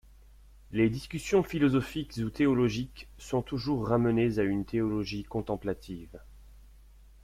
[0.71, 6.19] Les discussions philosophiques ou théologiques sont toujours ramenées à une théologie contemplative.